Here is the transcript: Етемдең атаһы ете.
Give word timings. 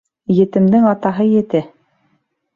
Етемдең 0.37 0.87
атаһы 0.93 1.29
ете. 1.35 1.63